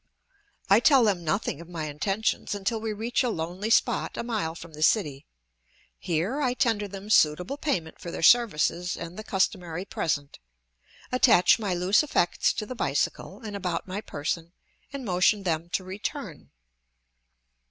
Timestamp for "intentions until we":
1.85-2.91